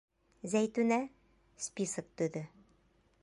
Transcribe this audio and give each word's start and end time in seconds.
Зәйтүнә, 0.53 0.97
список 1.67 2.09
төҙө. 2.23 2.45